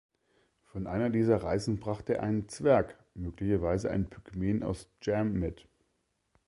[0.63, 5.67] Von einer dieser Reisen brachte er einen "Zwerg", möglicherweise einen Pygmäen aus Jam mit.